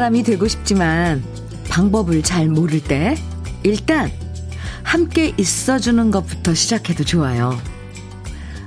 [0.00, 1.22] 사람이 되고 싶지만
[1.68, 3.18] 방법을 잘 모를 때
[3.62, 4.10] 일단
[4.82, 7.60] 함께 있어주는 것부터 시작해도 좋아요.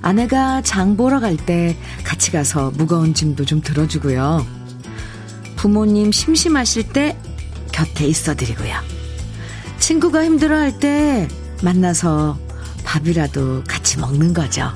[0.04, 4.46] 아내가 장 보러 갈 때 같이 가서 무거운 짐도 좀 들어주고요.
[5.56, 7.18] 부모님 심심하실 때
[7.72, 8.76] 곁에 있어드리고요.
[9.80, 11.28] 친구가 힘들어할 때
[11.64, 12.38] 만나서
[12.84, 14.72] 밥이라도 같이 먹는 거죠.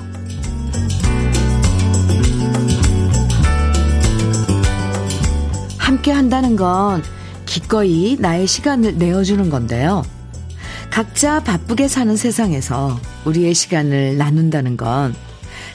[6.08, 7.02] 함께 한다는 건
[7.44, 10.02] 기꺼이 나의 시간을 내어주는 건데요.
[10.90, 15.14] 각자 바쁘게 사는 세상에서 우리의 시간을 나눈다는 건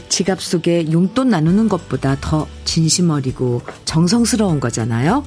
[0.09, 5.23] 지갑 속에 용돈 나누는 것보다 더 진심 어리고 정성스러운 거잖아요.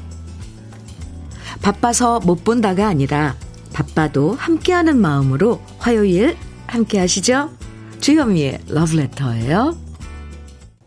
[1.63, 3.37] 바빠서 못 본다가 아니라
[3.73, 7.51] 바빠도 함께하는 마음으로 화요일 함께 하시죠.
[8.01, 9.77] 주현미의 러브레터예요.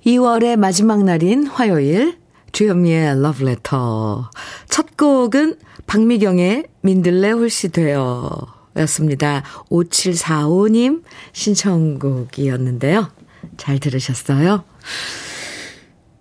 [0.06, 2.20] 2월의 마지막 날인 화요일
[2.52, 4.30] 주현미의 러브레터.
[4.67, 8.30] 첫 곡은 박미경의 민들레 홀씨 되어
[8.78, 9.44] 였습니다.
[9.69, 13.11] 5745님 신청곡이었는데요.
[13.58, 14.64] 잘 들으셨어요?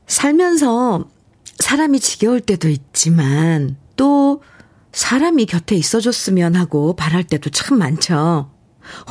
[0.06, 1.04] 살면서
[1.58, 4.42] 사람이 지겨울 때도 있지만 또
[4.92, 8.50] 사람이 곁에 있어줬으면 하고 바랄 때도 참 많죠.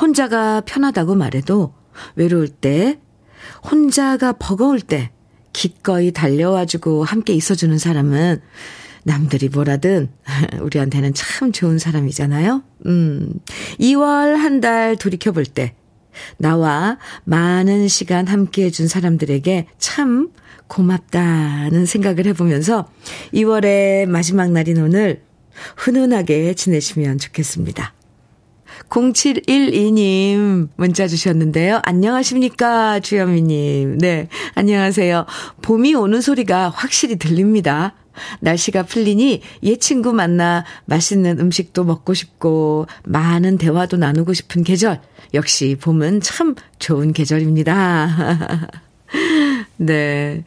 [0.01, 1.73] 혼자가 편하다고 말해도
[2.15, 2.99] 외로울 때,
[3.69, 5.11] 혼자가 버거울 때
[5.57, 8.41] 기꺼이 달려와주고 함께 있어주는 사람은
[9.03, 10.09] 남들이 뭐라든
[10.61, 12.61] 우리한테는 참 좋은 사람이잖아요.
[12.85, 13.33] 음,
[13.79, 15.73] 2월 한 달 돌이켜볼 때
[16.37, 20.29] 나와 많은 시간 함께 해준 사람들에게 참
[20.67, 22.91] 고맙다는 생각을 해보면서
[23.33, 25.23] 2월의 마지막 날인 오늘
[25.77, 27.96] 훈훈하게 지내시면 좋겠습니다.
[28.89, 31.81] 0712님 문자 주셨는데요.
[31.83, 33.97] 안녕하십니까, 주현미님.
[33.97, 35.25] 네, 안녕하세요.
[35.61, 37.95] 봄이 오는 소리가 확실히 들립니다.
[38.39, 45.01] 날씨가 풀리니 옛 친구 만나 맛있는 음식도 먹고 싶고 많은 대화도 나누고 싶은 계절.
[45.33, 48.71] 역시 봄은 참 좋은 계절입니다.
[49.77, 50.43] 네.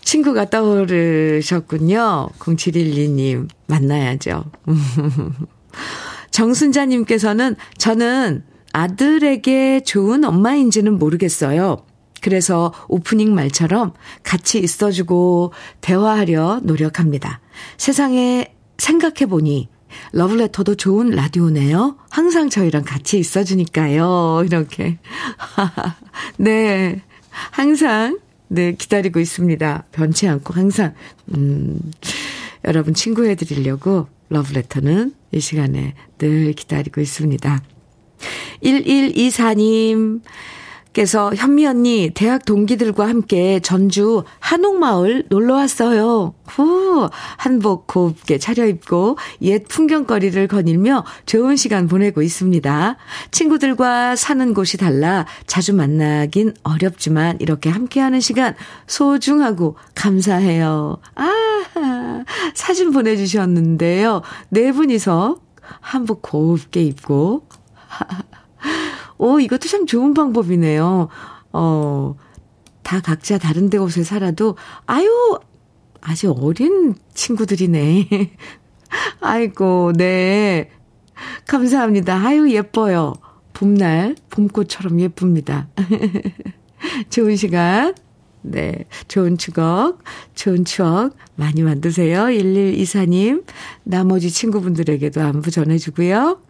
[0.00, 2.30] 친구가 떠오르셨군요.
[2.38, 3.48] 0712님.
[3.66, 4.44] 만나야죠.
[6.32, 11.84] 정순자님께서는 저는 아들에게 좋은 엄마인지는 모르겠어요.
[12.20, 17.40] 그래서 오프닝 말처럼 같이 있어주고 대화하려 노력합니다.
[17.76, 19.68] 세상에 생각해보니
[20.12, 21.98] 러브레터도 좋은 라디오네요.
[22.10, 24.42] 항상 저희랑 같이 있어주니까요.
[24.46, 24.98] 이렇게.
[26.38, 27.02] 네.
[27.50, 29.84] 항상, 네, 기다리고 있습니다.
[29.92, 30.94] 변치 않고 항상,
[31.34, 31.78] 음,
[32.66, 37.62] 여러분 친구 해드리려고 러브레터는 이 시간에 늘 기다리고 있습니다.
[38.62, 40.22] 1124님,
[40.92, 46.34] 께서 현미 언니 대학 동기들과 함께 전주 한옥마을 놀러 왔어요.
[46.46, 47.08] 후
[47.38, 52.96] 한복 곱게 차려입고 옛 풍경거리를 거닐며 좋은 시간 보내고 있습니다.
[53.30, 58.54] 친구들과 사는 곳이 달라 자주 만나긴 어렵지만 이렇게 함께하는 시간
[58.86, 60.98] 소중하고 감사해요.
[61.14, 62.24] 아
[62.54, 64.20] 사진 보내주셨는데요.
[64.50, 65.38] 네 분이서
[65.80, 67.46] 한복 곱게 입고
[69.22, 71.06] 오, 이것도 참 좋은 방법이네요.
[71.52, 72.16] 어,
[72.82, 75.38] 다 각자 다른 데 곳에 살아도, 아유,
[76.00, 78.08] 아주 어린 친구들이네.
[79.20, 80.70] 아이고, 네.
[81.46, 82.16] 감사합니다.
[82.16, 83.12] 아유, 예뻐요.
[83.52, 85.68] 봄날, 봄꽃처럼 예쁩니다.
[87.08, 87.94] 좋은 시간,
[88.40, 88.86] 네.
[89.06, 90.00] 좋은 추억,
[90.34, 92.24] 좋은 추억 많이 만드세요.
[92.24, 93.44] 1124님.
[93.84, 96.40] 나머지 친구분들에게도 안부 전해주고요.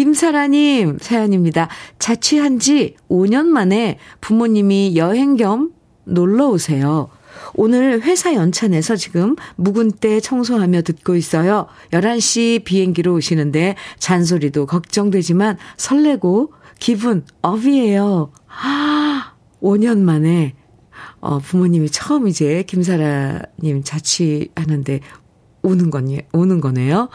[0.00, 1.68] 김사라님 사연입니다.
[1.98, 5.72] 자취한 지 5년 만에 부모님이 여행 겸
[6.04, 7.10] 놀러 오세요.
[7.52, 11.66] 오늘 회사 연찬에서 지금 묵은 때 청소하며 듣고 있어요.
[11.90, 18.32] 11시 비행기로 오시는데 잔소리도 걱정되지만 설레고 기분 업이에요.
[18.48, 20.54] 아, 5년 만에
[21.20, 25.00] 어, 부모님이 처음 이제 김사라님 자취하는데
[25.60, 27.10] 오는 거니, 오는 거네요.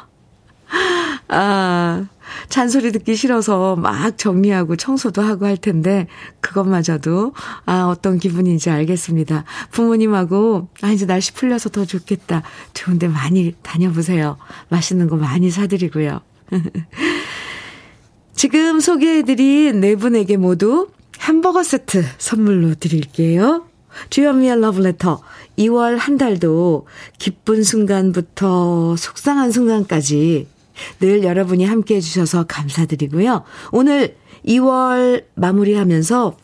[1.27, 2.07] 아,
[2.49, 6.07] 잔소리 듣기 싫어서 막 정리하고 청소도 하고 할 텐데,
[6.41, 7.33] 그것마저도,
[7.65, 9.43] 아, 어떤 기분인지 알겠습니다.
[9.71, 12.43] 부모님하고, 아, 이제 날씨 풀려서 더 좋겠다.
[12.73, 14.37] 좋은데 많이 다녀보세요.
[14.69, 16.21] 맛있는 거 많이 사드리고요.
[18.35, 20.89] 지금 소개해드린 네 분에게 모두
[21.21, 23.65] 햄버거 세트 선물로 드릴게요.
[24.09, 25.21] 주현미의 러브레터
[25.57, 26.85] 2월 한 달도
[27.17, 30.47] 기쁜 순간부터 속상한 순간까지
[30.99, 33.43] 늘 여러분이 함께 해주셔서 감사드리고요.
[33.71, 36.37] 오늘 2월 마무리하면서,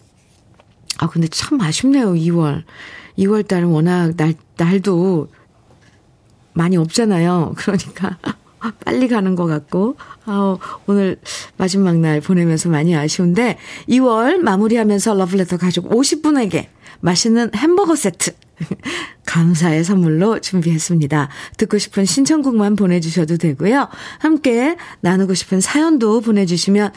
[0.97, 2.63] 아, 근데 참 아쉽네요, 2월.
[3.17, 5.27] 2월 달은 워낙 날, 날도
[6.53, 7.53] 많이 없잖아요.
[7.57, 8.17] 그러니까
[8.85, 11.17] 빨리 가는 것 같고, 아우, 오늘
[11.57, 13.57] 마지막 날 보내면서 많이 아쉬운데,
[13.89, 16.67] 2월 마무리하면서 러블레터 가족 50분에게
[16.99, 18.31] 맛있는 햄버거 세트,
[19.25, 21.29] 감사의 선물로 준비했습니다.
[21.57, 23.87] 듣고 싶은 신청곡만 보내주셔도 되고요.
[24.19, 26.91] 함께 나누고 싶은 사연도 보내주시면,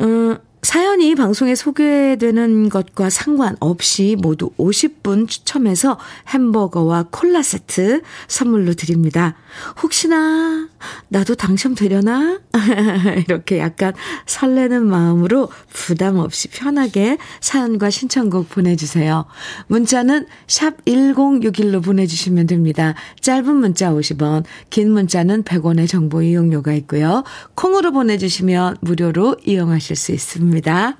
[0.00, 5.96] 음, 사연이 방송에 소개되는 것과 상관없이 모두 50분 추첨해서
[6.26, 9.36] 햄버거와 콜라 세트 선물로 드립니다.
[9.80, 10.68] 혹시나
[11.06, 12.40] 나도 당첨되려나?
[13.28, 13.94] 이렇게 약간
[14.26, 19.24] 설레는 마음으로 부담 없이 편하게 사연과 신청곡 보내주세요.
[19.68, 22.94] 문자는 샵 1061로 보내주시면 됩니다.
[23.20, 27.22] 짧은 문자 50원, 긴 문자는 100원의 정보 이용료가 있고요.
[27.54, 30.55] 콩으로 보내주시면 무료로 이용하실 수 있습니다.
[30.56, 30.98] 있습니다.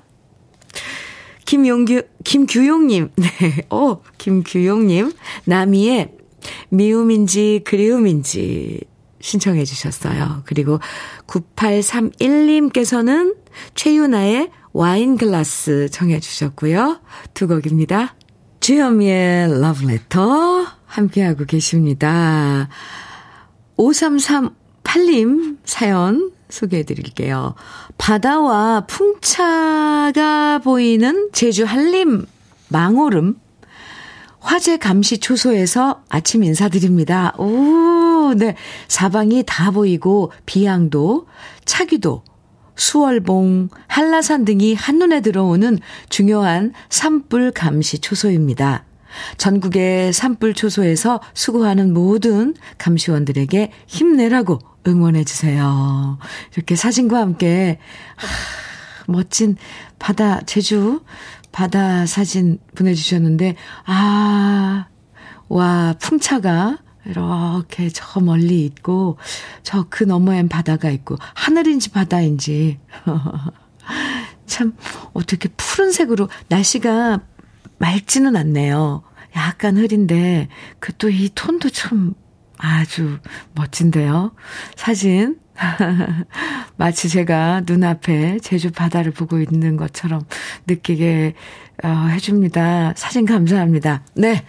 [1.45, 3.27] 김용규, 김규용님, 네,
[3.69, 5.11] 어, 김규용님,
[5.45, 6.13] 나미의
[6.69, 8.81] 미움인지 그리움인지
[9.19, 10.43] 신청해 주셨어요.
[10.45, 10.79] 그리고
[11.25, 13.35] 9831님께서는
[13.75, 16.99] 최유나의 와인 글라스 청해 주셨고요.
[17.33, 18.15] 두 곡입니다.
[18.59, 22.67] 주현미의 러브레터 함께하고 계십니다.
[23.77, 27.55] 5338님 사연 소개해 드릴게요.
[27.97, 32.25] 바다와 풍차가 보이는 제주 한림
[32.69, 33.39] 망오름
[34.39, 37.33] 화재 감시 초소에서 아침 인사드립니다.
[37.37, 38.55] 오, 네.
[38.87, 41.27] 사방이 다 보이고 비양도,
[41.65, 42.23] 차기도,
[42.77, 45.79] 수월봉, 한라산 등이 한눈에 들어오는
[46.09, 48.85] 중요한 산불 감시 초소입니다.
[49.37, 56.17] 전국의 산불 초소에서 수고하는 모든 감시원들에게 힘내라고 응원해 주세요.
[56.55, 57.79] 이렇게 사진과 함께
[58.15, 58.27] 하,
[59.11, 59.55] 멋진
[59.99, 61.01] 바다 제주
[61.51, 63.55] 바다 사진 보내주셨는데
[63.85, 64.87] 아,
[65.49, 69.17] 와 풍차가 이렇게 저 멀리 있고
[69.63, 72.79] 저 그 너머엔 바다가 있고 하늘인지 바다인지
[74.45, 74.75] 참
[75.13, 77.21] 어떻게 푸른색으로 날씨가
[77.79, 79.03] 맑지는 않네요.
[79.37, 80.47] 약간 흐린데
[80.79, 82.13] 그 또 이 톤도 참
[82.57, 83.19] 아주
[83.53, 84.33] 멋진데요.
[84.75, 85.37] 사진.
[86.77, 90.21] 마치 제가 눈앞에 제주 바다를 보고 있는 것처럼
[90.67, 91.33] 느끼게
[91.83, 92.93] 어, 해줍니다.
[92.95, 94.03] 사진 감사합니다.
[94.15, 94.43] 네.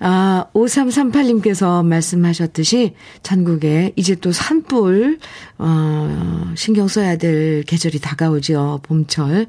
[0.00, 2.94] 아, 5338님께서 말씀하셨듯이
[3.24, 5.18] 전국에 이제 또 산불,
[5.58, 8.80] 어, 신경 써야 될 계절이 다가오죠.
[8.84, 9.46] 봄철.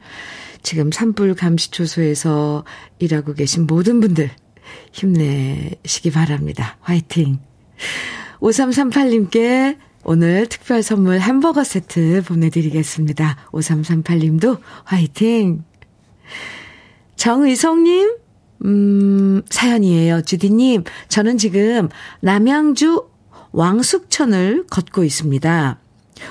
[0.64, 2.66] 지금 산불 감시초소에서
[3.00, 4.30] 일하고 계신 모든 분들
[4.92, 6.78] 힘내시기 바랍니다.
[6.82, 7.40] 화이팅!
[8.40, 13.38] 5338님께 오늘 특별 선물 햄버거 세트 보내드리겠습니다.
[13.52, 15.64] 5338님도 화이팅!
[17.16, 18.16] 정의성님,
[18.66, 20.22] 음, 사연이에요.
[20.22, 21.90] 주디님, 저는 지금
[22.22, 23.08] 남양주
[23.52, 25.80] 왕숙천을 걷고 있습니다.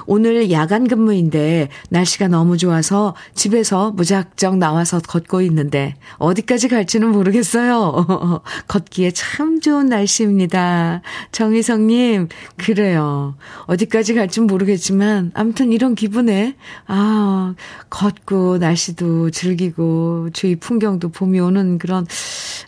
[0.06, 8.42] 오늘 야간 근무인데 날씨가 너무 좋아서 집에서 무작정 나와서 걷고 있는데 어디까지 갈지는 모르겠어요.
[8.68, 11.02] 걷기에 참 좋은 날씨입니다.
[11.32, 13.36] 정희성님, 그래요.
[13.66, 17.54] 어디까지 갈지 모르겠지만 아무튼 이런 기분에 아,
[17.90, 22.06] 걷고 날씨도 즐기고 주위 풍경도 봄이 오는 그런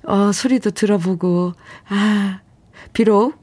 [0.04, 1.52] 어, 소리도 들어보고
[1.88, 2.40] 아,
[2.92, 3.35] 비록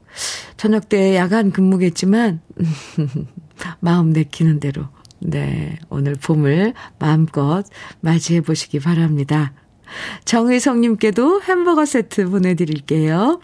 [0.56, 2.40] 저녁 때 야간 근무겠지만
[3.80, 4.84] 마음 내키는 대로
[5.20, 7.64] 네, 오늘 봄을 마음껏
[8.00, 9.52] 맞이해 보시기 바랍니다.
[10.24, 13.40] 정의성님께도 햄버거 세트 보내드릴게요.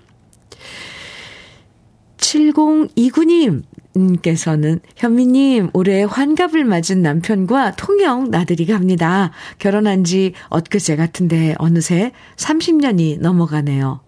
[2.18, 3.62] 7029님,
[3.96, 9.30] 님께서는 현미님 올해 환갑을 맞은 남편과 통영 나들이 갑니다.
[9.58, 14.03] 결혼한 지 엊그제 같은데 어느새 30년이 넘어가네요.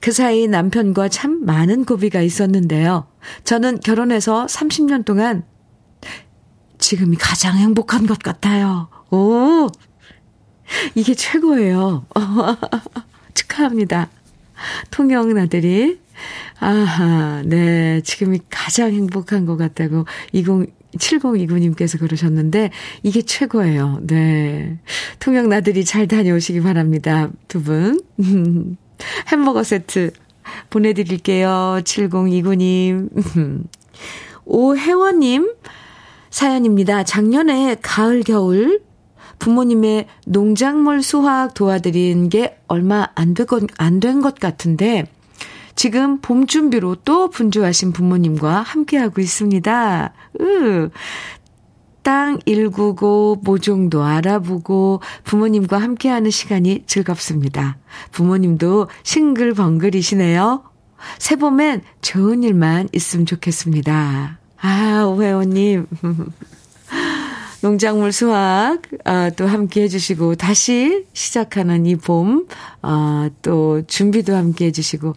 [0.00, 3.06] 그 사이 남편과 참 많은 고비가 있었는데요.
[3.44, 5.44] 저는 결혼해서 30년 동안
[6.78, 8.88] 지금이 가장 행복한 것 같아요.
[9.10, 9.68] 오!
[10.94, 12.06] 이게 최고예요.
[13.34, 14.10] 축하합니다.
[14.90, 16.00] 통영 나들이.
[16.58, 18.00] 아하, 네.
[18.02, 20.46] 지금이 가장 행복한 것 같다고 20,
[20.96, 22.70] 7029님께서 그러셨는데,
[23.02, 24.00] 이게 최고예요.
[24.06, 24.78] 네.
[25.18, 27.30] 통영 나들이 잘 다녀오시기 바랍니다.
[27.48, 28.00] 두 분.
[29.28, 30.12] 햄버거 세트
[30.70, 31.80] 보내드릴게요.
[31.84, 33.08] 7029님.
[34.44, 35.54] 오혜원님
[36.30, 37.02] 사연입니다.
[37.02, 38.80] 작년에 가을, 겨울
[39.38, 45.06] 부모님의 농작물 수확 도와드린 게 얼마 안 된 것 같은데,
[45.74, 50.12] 지금 봄 준비로 또 분주하신 부모님과 함께하고 있습니다.
[50.40, 50.90] 으,
[52.06, 57.78] 땅 일구고 모종도 알아보고 부모님과 함께하는 시간이 즐겁습니다.
[58.12, 60.62] 부모님도 싱글벙글이시네요.
[61.18, 64.38] 새봄엔 좋은 일만 있으면 좋겠습니다.
[64.60, 65.88] 아, 오회원님.
[67.62, 72.46] 농작물 수확, 아, 또 함께 해주시고, 다시 시작하는 이 봄,
[72.82, 75.12] 아, 또 준비도 함께 해주시고,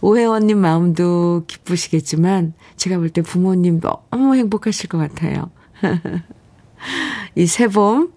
[0.00, 5.52] 오회원님 마음도 기쁘시겠지만, 제가 볼 때 부모님 너무 행복하실 것 같아요.
[7.34, 8.12] 이 새봄,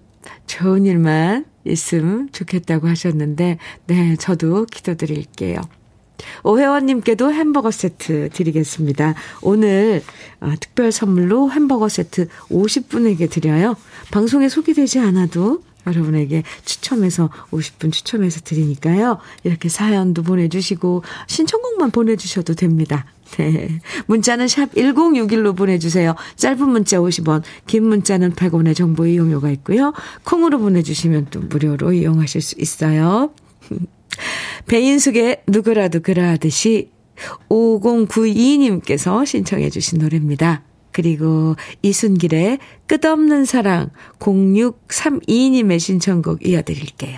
[0.48, 3.58] 좋은 일만 있으면 좋겠다고 하셨는데,
[3.88, 5.62] 네, 저도 기도드릴게요.
[6.44, 9.16] 오회원님께도 햄버거 세트 드리겠습니다.
[9.42, 10.02] 오늘
[10.40, 13.76] 어, 특별 선물로 햄버거 세트 50분에게 드려요.
[14.12, 19.20] 방송에 소개되지 않아도 여러분에게 추첨해서 50분 추첨해서 드리니까요.
[19.44, 23.06] 이렇게 사연도 보내주시고 신청곡만 보내주셔도 됩니다.
[23.32, 23.80] 네.
[24.08, 26.16] 문자는 샵 1061로 보내주세요.
[26.36, 29.94] 짧은 문자 50원, 긴 문자는 100원의 정보 이용료가 있고요.
[30.24, 33.32] 콩으로 보내주시면 또 무료로 이용하실 수 있어요.
[34.68, 36.92] 배인숙의 누구라도 그러하듯이
[37.50, 40.64] 5092님께서 신청해 주신 노래입니다.
[40.92, 43.90] 그리고 이순길의 끝없는 사랑
[44.20, 47.18] 0632님의 신청곡 이어드릴게요.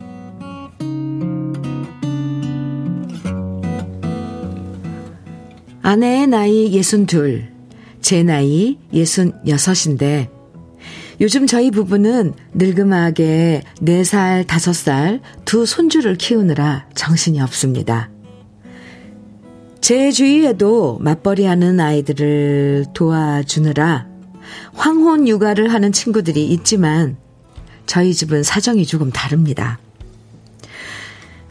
[5.91, 7.43] 아내의 나이 62,
[7.99, 10.29] 제 나이 66인데,
[11.19, 18.09] 요즘 저희 부부는 늙음하게 4살, 5살 두 손주를 키우느라 정신이 없습니다.
[19.81, 24.07] 제 주위에도 맞벌이 하는 아이들을 도와주느라
[24.71, 27.17] 황혼 육아를 하는 친구들이 있지만
[27.85, 29.77] 저희 집은 사정이 조금 다릅니다.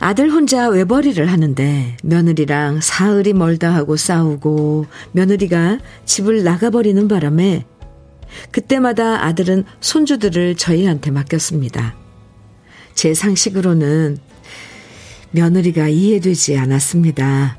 [0.02, 7.66] 아들 혼자 외벌이를 하는데 며느리랑 사흘이 멀다 하고 싸우고 며느리가 집을 나가버리는 바람에
[8.50, 11.95] 그때마다 아들은 손주들을 저희한테 맡겼습니다.
[12.95, 14.16] 제 상식으로는
[15.33, 17.59] 며느리가 이해되지 않았습니다.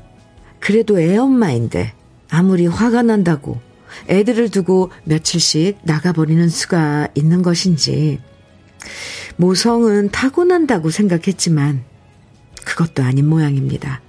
[0.58, 1.94] 그래도 애엄마인데
[2.28, 3.60] 아무리 화가 난다고
[4.08, 8.18] 애들을 두고 며칠씩 나가버리는 수가 있는 것인지
[9.36, 11.91] 모성은 타고난다고 생각했지만
[12.64, 14.00] 그것도 아닌 모양입니다.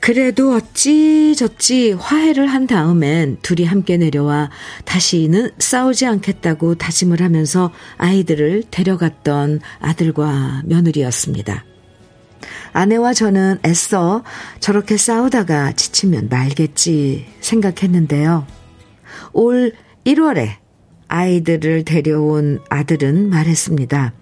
[0.00, 4.48] 그래도 어찌저찌 화해를 한 다음엔 둘이 함께 내려와
[4.84, 11.64] 다시는 싸우지 않겠다고 다짐을 하면서 아이들을 데려갔던 아들과 며느리였습니다.
[12.72, 14.24] 아내와 저는 애써
[14.60, 18.46] 저렇게 싸우다가 지치면 말겠지 생각했는데요.
[19.32, 19.72] 올
[20.06, 20.52] 1월에
[21.08, 24.12] 아이들을 데려온 아들은 말했습니다.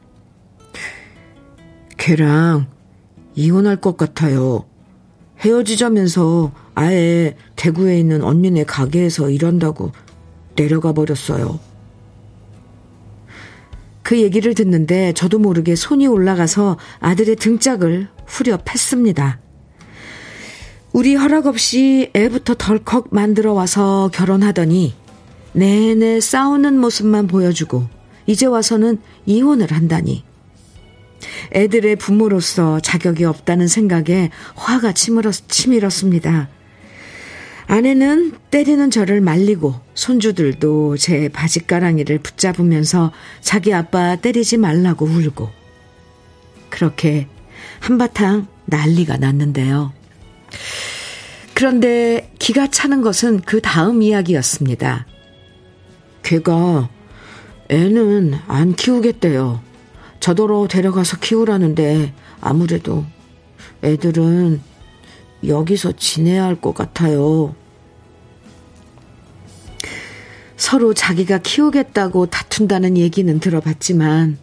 [1.96, 2.66] 걔랑
[3.34, 4.64] 이혼할 것 같아요.
[5.40, 9.92] 헤어지자면서 아예 대구에 있는 언니네 가게에서 일한다고
[10.54, 11.58] 내려가 버렸어요.
[14.02, 19.40] 그 얘기를 듣는데 저도 모르게 손이 올라가서 아들의 등짝을 후려 팼습니다.
[20.92, 24.94] 우리 허락 없이 애부터 덜컥 만들어 와서 결혼하더니
[25.52, 27.88] 내내 싸우는 모습만 보여주고
[28.26, 30.25] 이제 와서는 이혼을 한다니.
[31.52, 36.48] 애들의 부모로서 자격이 없다는 생각에 화가 치밀었 습니다.
[37.68, 45.50] 아내는 때리는 저를 말리고 손주들도 제 바지가랑이를 붙잡으면서 자기 아빠 때리지 말라고 울고
[46.70, 47.26] 그렇게
[47.80, 49.92] 한바탕 난리가 났는데요.
[51.54, 55.06] 그런데 기가 차는 것은 그 다음 이야기였습니다.
[56.22, 56.88] 걔가
[57.68, 59.60] 애는 안 키우겠대요.
[60.26, 63.04] 저더러 데려가서 키우라는데 아무래도
[63.84, 64.60] 애들은
[65.46, 67.54] 여기서 지내야 할 것 같아요.
[70.56, 74.38] 서로 자기가 키우겠다고 다툰다는 얘기는 들어봤지만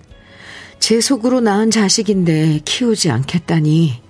[0.79, 4.01] 제 속으로 낳은 자식인데 키우지 않겠다니.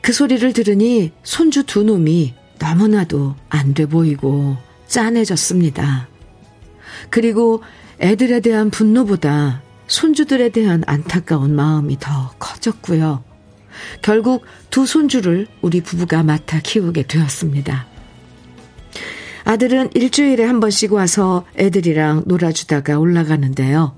[0.00, 4.56] 그 소리를 들으니 손주 두 놈이 너무나도 안 돼 보이고
[4.88, 6.08] 짠해졌습니다.
[7.08, 7.62] 그리고
[8.00, 13.24] 애들에 대한 분노보다 손주들에 대한 안타까운 마음이 더 커졌고요.
[14.02, 17.86] 결국 두 손주를 우리 부부가 맡아 키우게 되었습니다.
[19.44, 23.96] 아들은 일주일에 한 번씩 와서 애들이랑 놀아주다가 올라가는데요.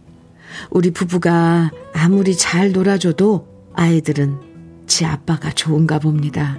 [0.70, 4.38] 우리 부부가 아무리 잘 놀아줘도 아이들은
[4.86, 6.58] 지 아빠가 좋은가 봅니다.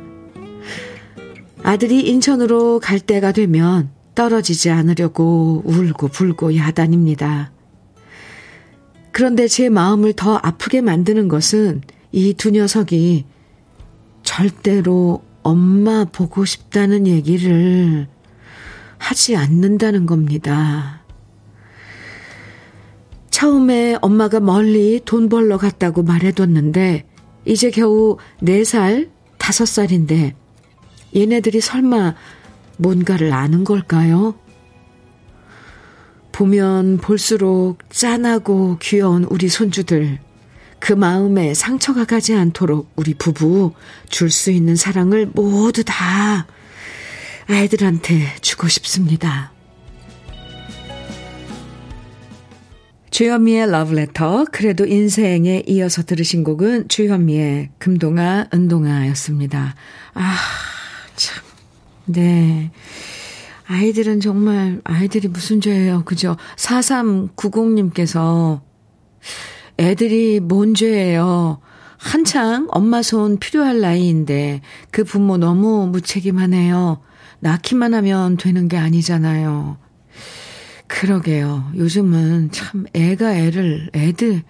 [1.64, 7.52] 아들이 인천으로 갈 때가 되면 떨어지지 않으려고 울고 불고 야단입니다.
[9.12, 13.26] 그런데 제 마음을 더 아프게 만드는 것은 이 두 녀석이
[14.24, 18.08] 절대로 엄마 보고 싶다는 얘기를
[18.98, 21.02] 하지 않는다는 겁니다.
[23.32, 27.06] 처음에 엄마가 멀리 돈 벌러 갔다고 말해뒀는데,
[27.46, 30.34] 이제 겨우 4살, 5살인데,
[31.16, 32.14] 얘네들이 설마
[32.78, 34.36] 뭔가를 아는 걸까요?
[36.42, 40.18] 보면 볼수록 짠하고 귀여운 우리 손주들.
[40.80, 43.74] 그 마음에 상처가 가지 않도록 우리 부부
[44.10, 46.48] 줄 수 있는 사랑을 모두 다
[47.48, 49.52] 아이들한테 주고 싶습니다.
[53.12, 59.76] 주현미의 러브레터, 그래도 인생에 이어서 들으신 곡은 주현미의 금동아, 은동아였습니다.
[60.16, 60.38] 아,
[61.16, 61.44] 참.
[62.06, 62.72] 네.
[63.72, 66.04] 아이들은 정말, 아이들이 무슨 죄예요.
[66.04, 66.36] 그죠?
[66.58, 68.60] 4390님께서
[69.80, 71.62] 애들이 뭔 죄예요.
[71.96, 74.60] 한창 엄마 손 필요할 나이인데
[74.92, 77.00] 그 부모 너무 무책임하네요.
[77.40, 79.78] 낳기만 하면 되는 게 아니잖아요.
[80.88, 81.72] 그러게요.
[81.78, 84.44] 요즘은 참 애가 애를, 애들,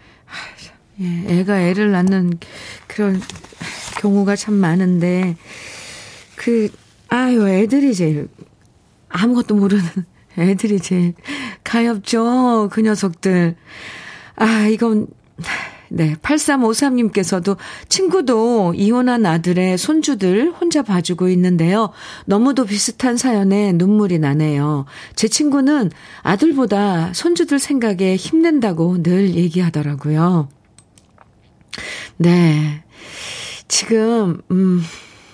[1.00, 2.40] 예, 애가 애를 낳는
[2.88, 3.22] 그런
[4.00, 5.38] 경우가 참 많은데,
[6.36, 6.70] 그,
[7.10, 8.28] 아유, 애들이 제일,
[9.12, 9.84] 아무것도 모르는
[10.38, 11.14] 애들이 제일
[11.64, 12.70] 가엽죠.
[12.72, 13.56] 그 녀석들.
[14.36, 15.08] 아, 이건,
[15.90, 16.16] 네.
[16.16, 17.58] 8353님께서도
[17.90, 21.92] 친구도 이혼한 아들의 손주들 혼자 봐주고 있는데요.
[22.26, 24.86] 너무도 비슷한 사연에 눈물이 나네요.
[25.16, 25.92] 제 친구는
[26.24, 30.48] 아들보다 손주들 생각에 힘낸다고 늘 얘기하더라고요.
[32.18, 32.84] 네.
[33.68, 34.82] 지금, 음,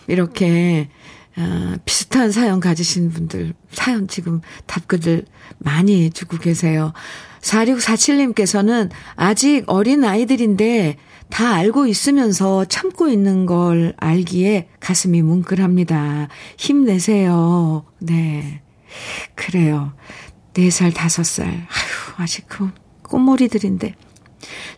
[0.07, 0.89] 이렇게,
[1.38, 5.26] 어, 비슷한 사연 가지신 분들, 사연 지금 답글들
[5.60, 6.93] 많이 주고 계세요.
[7.41, 10.97] 4647님께서는 아직 어린 아이들인데
[11.30, 16.30] 다 알고 있으면서 참고 있는 걸 알기에 가슴이 뭉클합니다.
[16.58, 17.86] 힘내세요.
[18.00, 18.62] 네.
[19.36, 19.93] 그래요.
[20.54, 21.43] 4살, 5살.
[21.45, 22.71] 아휴, 아직 그
[23.04, 23.95] 꼬머리들인데.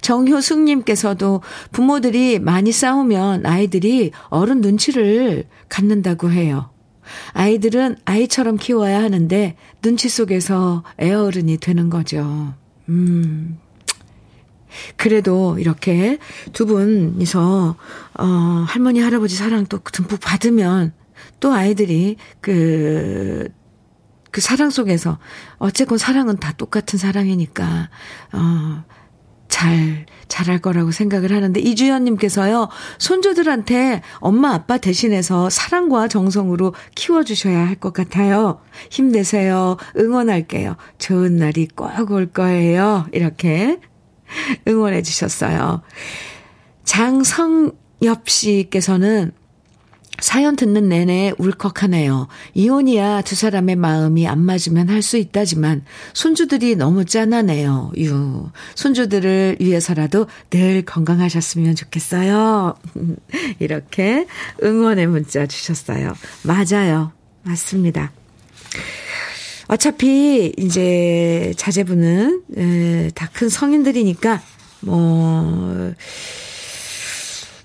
[0.10, 1.41] 정효숙님께서도
[1.72, 6.72] 부모들이 많이 싸우면 아이들이 어른 눈치를 갖는다고 해요.
[7.34, 12.56] 아이들은 아이처럼 키워야 하는데 눈치 속에서 애어른이 되는 거죠.
[12.89, 13.60] 음.
[14.95, 16.17] 그래도 이렇게
[16.54, 17.76] 두 분이서,
[18.19, 18.26] 어,
[18.67, 20.93] 할머니, 할아버지 사랑 또 듬뿍 받으면
[21.39, 23.48] 또 아이들이 그,
[24.32, 25.19] 그 사랑 속에서
[25.58, 27.89] 어쨌건 사랑은 다 똑같은 사랑이니까,
[28.34, 28.84] 어,
[29.49, 37.93] 잘, 잘할 거라고 생각을 하는데, 이주연님께서요, 손주들한테 엄마, 아빠 대신해서 사랑과 정성으로 키워주셔야 할 것
[37.93, 38.62] 같아요.
[38.89, 39.77] 힘내세요.
[39.97, 40.75] 응원할게요.
[40.97, 43.07] 좋은 날이 꼭 올 거예요.
[43.13, 43.79] 이렇게
[44.67, 45.81] 응원해 주셨어요.
[46.83, 49.31] 장성엽 씨께서는
[50.21, 52.27] 사연 듣는 내내 울컥하네요.
[52.53, 57.93] 이혼이야 두 사람의 마음이 안 맞으면 할 수 있다지만 손주들이 너무 짠하네요.
[57.99, 58.49] 유.
[58.75, 62.75] 손주들을 위해서라도 늘 건강하셨으면 좋겠어요.
[63.60, 64.27] 이렇게
[64.62, 66.13] 응원의 문자 주셨어요.
[66.43, 67.13] 맞아요.
[67.43, 68.12] 맞습니다.
[69.69, 74.41] 어차피 이제 자제분은 다 큰 성인들이니까
[74.82, 75.93] 뭐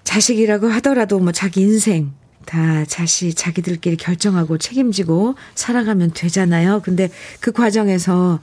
[0.04, 2.12] 자식이라고 하더라도 뭐 자기 인생
[2.46, 6.80] 다 자시 자기들끼리 결정하고 책임지고 살아가면 되잖아요.
[6.84, 8.40] 근데 그 과정에서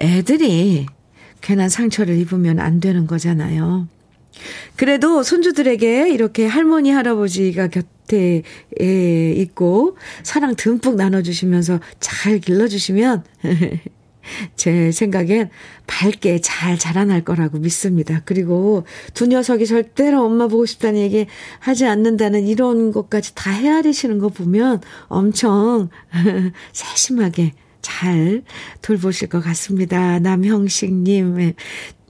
[0.00, 0.86] 애들이
[1.40, 3.86] 괜한 상처를 입으면 안 되는 거잖아요.
[4.76, 8.42] 그래도 손주들에게 이렇게 할머니, 할아버지가 곁에
[9.36, 13.24] 있고 사랑 듬뿍 나눠주시면서 잘 길러주시면
[14.56, 15.50] 제 생각엔
[15.86, 18.22] 밝게 잘 자라날 거라고 믿습니다.
[18.24, 21.26] 그리고 두 녀석이 절대로 엄마 보고 싶다는 얘기
[21.58, 25.88] 하지 않는다는 이런 것까지 다 헤아리시는 거 보면 엄청
[26.72, 28.42] 세심하게 잘
[28.80, 30.18] 돌보실 것 같습니다.
[30.20, 31.54] 남형식님.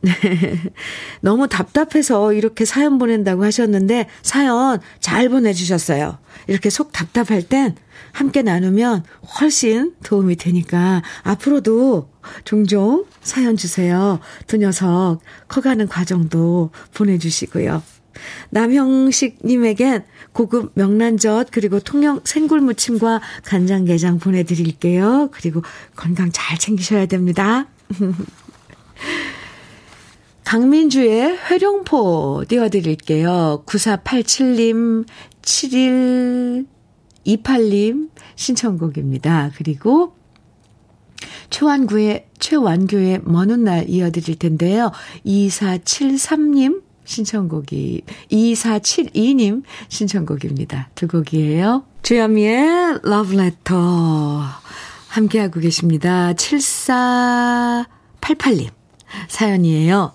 [1.20, 6.18] 너무 답답해서 이렇게 사연 보낸다고 하셨는데 사연 잘 보내주셨어요.
[6.48, 7.76] 이렇게 속 답답할 땐
[8.12, 9.04] 함께 나누면
[9.40, 12.10] 훨씬 도움이 되니까 앞으로도
[12.44, 14.18] 종종 사연 주세요.
[14.46, 17.82] 두 녀석 커가는 과정도 보내주시고요.
[18.50, 25.30] 남형식님에겐 고급 명란젓 그리고 통영 생굴무침과 간장게장 보내드릴게요.
[25.32, 25.62] 그리고
[25.96, 27.66] 건강 잘 챙기셔야 됩니다.
[30.44, 33.64] 강민주의 회룡포 띄워드릴게요.
[33.66, 35.04] 9487님,
[35.42, 39.50] 7128님 신청곡입니다.
[39.56, 40.16] 그리고
[41.50, 44.92] 최완구의, 최완교의 먼 훗날 이어드릴 텐데요.
[45.24, 50.90] 2473님 신청곡이, 2472님 신청곡입니다.
[50.94, 51.84] 두 곡이에요.
[52.02, 54.42] 주현미의 러브레터
[55.08, 56.32] 함께하고 계십니다.
[56.32, 58.68] 7488님
[59.28, 60.12] 사연이에요.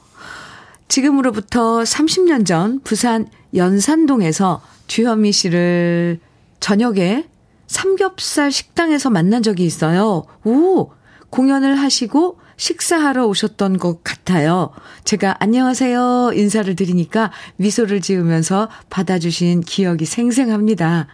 [0.88, 6.19] 지금으로부터 30년 전 부산 연산동에서 주현미 씨를
[6.60, 7.26] 저녁에
[7.67, 10.23] 삼겹살 식당에서 만난 적이 있어요.
[10.45, 10.91] 오!
[11.30, 14.71] 공연을 하시고 식사하러 오셨던 것 같아요.
[15.04, 21.08] 제가 안녕하세요 인사를 드리니까 미소를 지으면서 받아주신 기억이 생생합니다.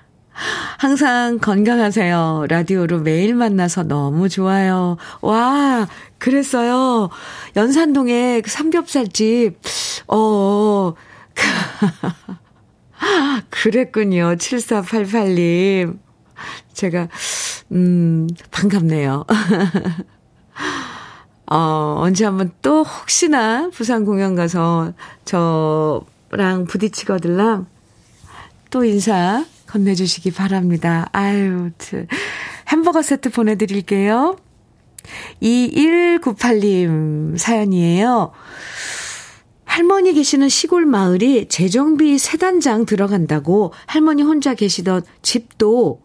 [0.78, 2.46] 항상 건강하세요.
[2.50, 4.98] 라디오로 매일 만나서 너무 좋아요.
[5.22, 7.10] 와, 그랬어요.
[7.56, 9.60] 연산동에 그 삼겹살집,
[10.08, 10.94] 어,
[13.50, 14.36] 그랬군요.
[14.36, 16.00] 7488님.
[16.74, 17.08] 제가,
[17.72, 19.26] 음, 반갑네요.
[21.52, 24.94] 어, 언제 한번 또 혹시나 부산 공연 가서
[25.26, 27.68] 저랑 부딪히거들랑
[28.72, 31.10] 또 인사 건네주시기 바랍니다.
[31.14, 31.72] 아유,
[32.68, 34.38] 햄버거 세트 보내드릴게요.
[35.42, 38.32] 2198님 사연이에요.
[39.66, 46.04] 할머니 계시는 시골 마을이 재정비 세단장 들어간다고 할머니 혼자 계시던 집도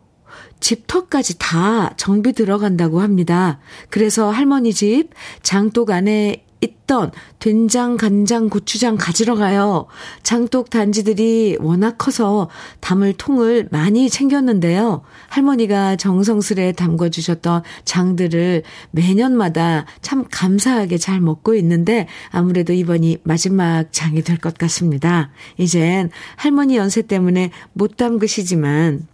[0.60, 3.60] 집터까지 다 정비 들어간다고 합니다.
[3.90, 5.10] 그래서 할머니 집
[5.42, 9.86] 장독 안에 있던 된장, 간장, 고추장 가지러 가요.
[10.22, 12.48] 장독 단지들이 워낙 커서
[12.80, 15.02] 담을 통을 많이 챙겼는데요.
[15.28, 24.38] 할머니가 정성스레 담궈주셨던 장들을 매년마다 참 감사하게 잘 먹고 있는데 아무래도 이번이 마지막 장이 될
[24.38, 25.30] 것 같습니다.
[25.56, 29.06] 이젠 할머니 연세 때문에 못 담그시지만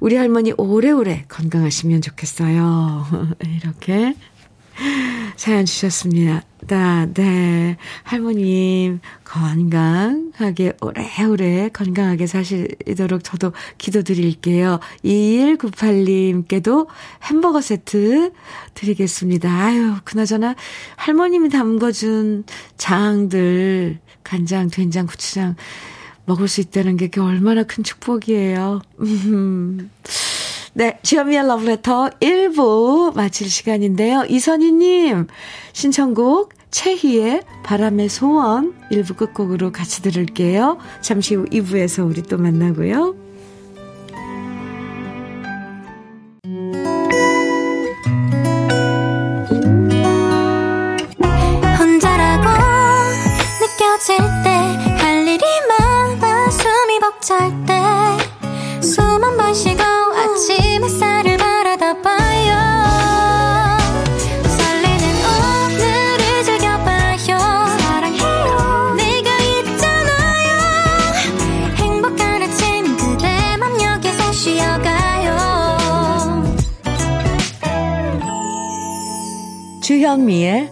[0.00, 3.06] 우리 할머니 오래오래 건강하시면 좋겠어요.
[3.62, 4.14] 이렇게
[5.36, 7.06] 사연 주셨습니다.
[7.14, 7.76] 네.
[8.02, 14.80] 할머님 건강하게 오래오래 건강하게 사시도록 저도 기도드릴게요.
[15.04, 16.88] 2198님께도
[17.24, 18.32] 햄버거 세트
[18.74, 19.48] 드리겠습니다.
[19.50, 20.54] 아유, 그나저나
[20.96, 22.44] 할머님이 담궈준
[22.76, 25.56] 장들 간장, 된장, 고추장
[26.26, 28.82] 먹을 수 있다는 게 얼마나 큰 축복이에요.
[30.78, 34.26] 네, 주현미의 러브레터 1부 마칠 시간인데요.
[34.28, 35.26] 이선희님
[35.72, 40.78] 신청곡 최희의 바람의 소원 1부 끝곡으로 같이 들을게요.
[41.00, 43.16] 잠시 후 2부에서 우리 또 만나고요.
[51.76, 52.48] 혼자라고
[53.60, 54.58] 느껴질 때
[54.98, 57.97] 할 일이 많아 숨이 벅찰 쉬고
[79.88, 80.70] 주현미의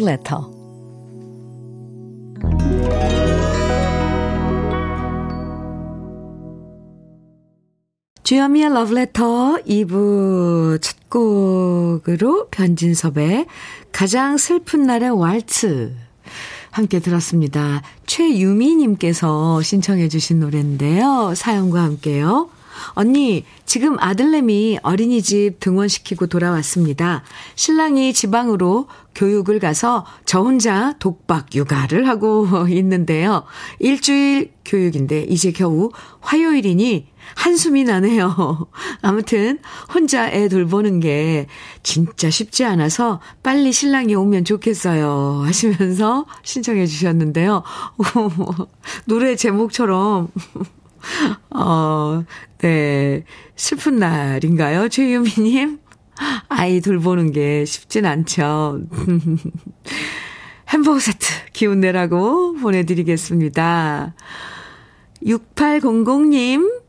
[0.00, 0.59] Letter.
[8.30, 13.46] 주현미의 Letter 2부 첫 곡으로 변진섭의
[13.90, 15.92] 가장 슬픈 날의 왈츠
[16.70, 17.82] 함께 들었습니다.
[18.06, 21.32] 최유미님께서 신청해 주신 노래인데요.
[21.34, 22.48] 사연과 함께요.
[22.90, 27.24] 언니, 지금 아들내미 어린이집 등원시키고 돌아왔습니다.
[27.56, 33.42] 신랑이 지방으로 교육을 가서 저 혼자 독박 육아를 하고 있는데요.
[33.80, 35.90] 일주일 교육인데 이제 겨우
[36.20, 38.66] 화요일이니 한숨이 나네요.
[39.02, 39.58] 아무튼
[39.92, 41.46] 혼자 애 돌보는 게
[41.82, 45.42] 진짜 쉽지 않아서 빨리 신랑이 오면 좋겠어요.
[45.44, 47.62] 하시면서 신청해 주셨는데요.
[49.06, 50.28] 노래 제목처럼
[51.50, 52.24] 어,
[52.58, 53.24] 네.
[53.56, 54.88] 슬픈 날인가요?
[54.88, 55.78] 최유미 님?
[56.48, 58.80] 아이 돌보는 게 쉽진 않죠.
[60.68, 64.14] 햄버거 세트 기운 내라고 보내드리겠습니다.
[65.24, 66.79] 6800님,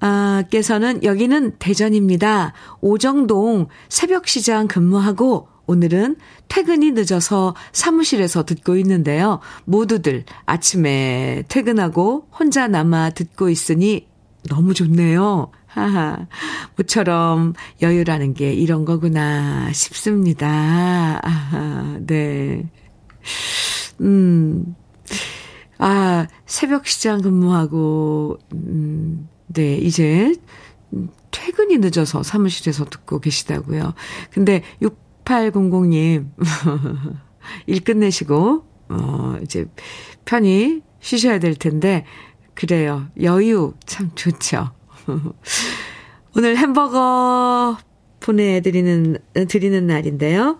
[0.00, 2.52] 아, 께서는 여기는 대전입니다.
[2.80, 6.16] 오정동 새벽시장 근무하고 오늘은
[6.48, 9.40] 퇴근이 늦어서 사무실에서 듣고 있는데요.
[9.64, 14.06] 모두들 아침에 퇴근하고 혼자 남아 듣고 있으니
[14.48, 15.50] 너무 좋네요.
[15.66, 16.26] 하하.
[16.76, 21.20] 모처럼 여유라는 게 이런 거구나 싶습니다.
[21.22, 22.70] 아하, 네.
[24.00, 24.74] 음.
[25.76, 30.34] 아, 새벽 시장 근무하고, 음, 네, 이제
[31.30, 33.94] 퇴근이 늦어서 사무실에서 듣고 계시다고요.
[34.30, 36.30] 근데 6800님,
[37.66, 39.66] 일 끝내시고, 어, 이제
[40.24, 42.04] 편히 쉬셔야 될 텐데,
[42.54, 43.06] 그래요.
[43.20, 44.70] 여유 참 좋죠.
[46.36, 47.78] 오늘 햄버거
[48.20, 50.58] 보내드리는, 드리는 날인데요.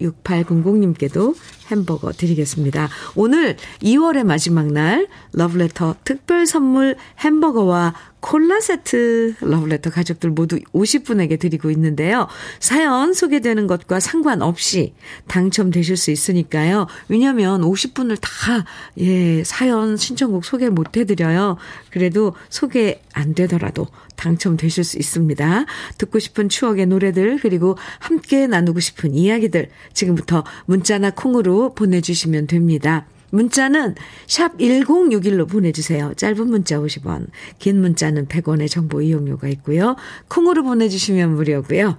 [0.00, 1.36] 6800님께도
[1.70, 2.88] 햄버거 드리겠습니다.
[3.14, 11.70] 오늘 2월의 마지막 날 러브레터 특별 선물 햄버거와 콜라 세트 러브레터 가족들 모두 50분에게 드리고
[11.72, 12.26] 있는데요.
[12.58, 14.94] 사연 소개되는 것과 상관없이
[15.28, 16.86] 당첨되실 수 있으니까요.
[17.08, 18.64] 왜냐면 50분을 다,
[18.98, 21.58] 예, 사연 신청곡 소개 못 해드려요.
[21.90, 25.66] 그래도 소개 안 되더라도 당첨되실 수 있습니다.
[25.98, 33.06] 듣고 싶은 추억의 노래들, 그리고 함께 나누고 싶은 이야기들, 지금부터 문자나 콩으로 보내주시면 됩니다.
[33.30, 36.14] 문자는 샵 1061로 보내주세요.
[36.14, 37.26] 짧은 문자 50원,
[37.58, 39.96] 긴 문자는 100원의 정보 이용료가 있고요.
[40.28, 41.98] 콩으로 보내주시면 무료고요.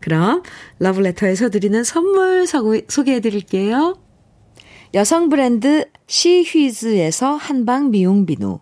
[0.00, 0.42] 그럼
[0.80, 3.96] 러브레터에서 드리는 선물 소개해 드릴게요.
[4.94, 8.60] 여성 브랜드 시휘즈에서 한방 미용 비누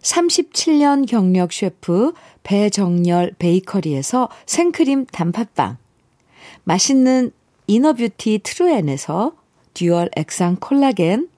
[0.00, 5.76] 37년 경력 셰프 배정열 베이커리에서 생크림 단팥빵
[6.64, 7.30] 맛있는
[7.66, 9.34] inner beauty 트루엔에서
[9.74, 11.28] dual 액상 콜라겐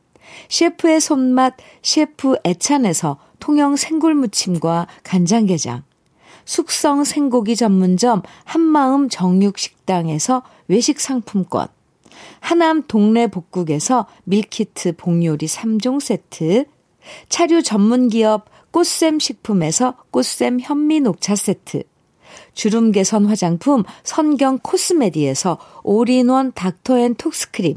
[0.49, 5.83] 셰프의 손맛 셰프 애찬에서 통영 생굴무침과 간장게장,
[6.45, 11.69] 숙성 생고기 전문점 한마음 정육식당에서 외식 상품권,
[12.41, 16.65] 하남 동네 복국에서 밀키트 복요리 3종 세트,
[17.29, 21.83] 차류 전문기업 꽃샘 식품에서 꽃샘 현미 녹차 세트,
[22.55, 27.77] 주름 개선 화장품 선경 코스메디에서 올인원 닥터앤톡스크림,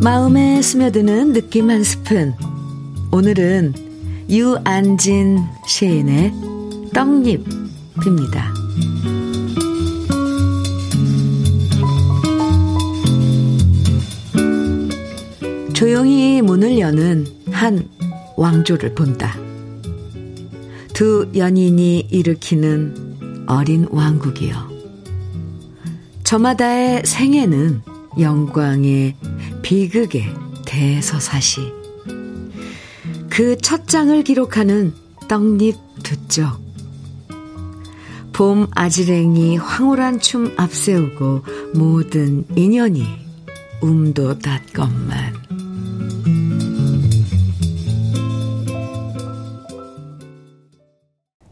[0.00, 2.32] 마음에 스며드는 느낌 한 스푼.
[3.10, 3.74] 오늘은
[4.30, 6.32] 유안진 시인의
[6.94, 8.54] 떡잎입니다.
[15.72, 17.99] 조용히 문을 여는 한
[18.40, 19.36] 왕조를 본다.
[20.94, 24.70] 두 연인이 일으키는 어린 왕국이요.
[26.24, 27.82] 저마다의 생애는
[28.18, 29.16] 영광의
[29.60, 31.60] 비극의 대서사시.
[33.28, 34.94] 그 첫 장을 기록하는
[35.28, 36.58] 떡잎 두 쪽.
[38.32, 41.42] 봄 아지랭이 황홀한 춤 앞세우고
[41.74, 43.06] 모든 인연이
[43.82, 45.34] 움도 닿건만.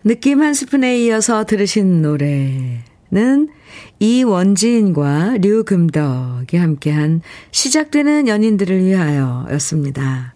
[0.08, 3.50] 느낌 한 스푼에 이어서 들으신 노래는
[3.98, 10.34] 이원진과 류금덕이 함께한 시작되는 연인들을 위하여 였습니다.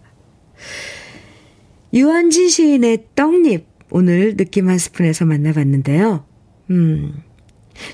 [1.91, 6.23] 유한진 시인의 떡잎 오늘 느낌 한 스푼에서 만나봤는데요.
[6.69, 7.23] 음,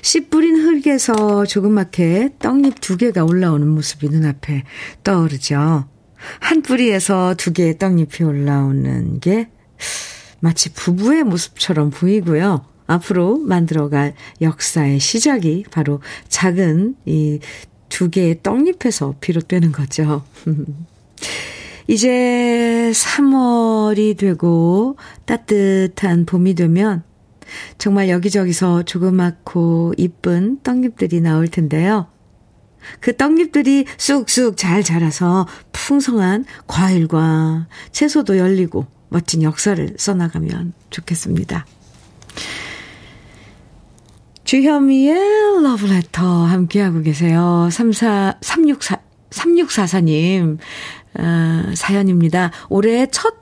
[0.02, 4.64] 씨 뿌린 흙에서 조그맣게 떡잎 두 개가 올라오는 모습이 눈앞에
[5.02, 5.88] 떠오르죠.
[6.40, 9.48] 한 뿌리에서 두 개의 떡잎이 올라오는 게
[10.40, 12.64] 마치 부부의 모습처럼 보이고요.
[12.86, 17.38] 앞으로 만들어갈 역사의 시작이 바로 작은 이
[17.90, 20.24] 두 개의 떡잎에서 비롯되는 거죠.
[21.86, 27.02] 이제 3월이 되고 따뜻한 봄이 되면
[27.76, 32.06] 정말 여기저기서 조그맣고 이쁜 떡잎들이 나올 텐데요.
[33.00, 41.66] 그 떡잎들이 쑥쑥 잘 자라서 풍성한 과일과 채소도 열리고 멋진 역사를 써나가면 좋겠습니다.
[44.44, 47.68] 주현미의 러브레터 함께하고 계세요.
[47.70, 48.96] 34, 364,
[49.30, 50.58] 3644님,
[51.18, 52.50] 어, 사연입니다.
[52.68, 53.34] 올해 첫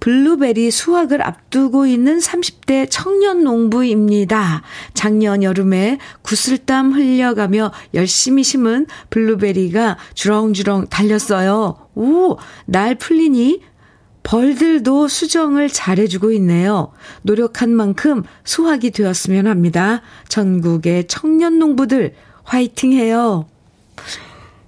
[0.00, 4.62] 블루베리 수확을 앞두고 있는 30대 청년 농부입니다.
[4.94, 11.88] 작년 여름에 구슬땀 흘려가며 열심히 심은 블루베리가 주렁주렁 달렸어요.
[11.94, 12.36] 오,
[12.66, 13.60] 날 풀리니
[14.28, 16.92] 벌들도 수정을 잘해주고 있네요.
[17.22, 20.02] 노력한 만큼 수확이 되었으면 합니다.
[20.28, 23.46] 전국의 청년 농부들 화이팅 해요.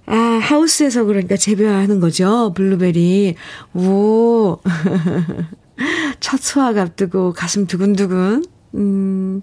[0.06, 2.54] 아, 하우스에서 그러니까 재배하는 거죠.
[2.56, 3.34] 블루베리.
[3.74, 4.60] 오.
[6.20, 8.42] 첫 수확 앞두고 가슴 두근두근.
[8.76, 9.42] 음,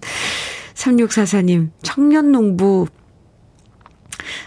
[0.74, 2.88] 3644님, 청년 농부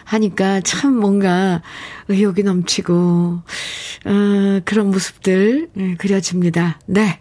[0.04, 1.62] 하니까 참 뭔가
[2.08, 6.78] 의욕이 넘치고, 어, 그런 모습들 예, 그려집니다.
[6.86, 7.20] 네.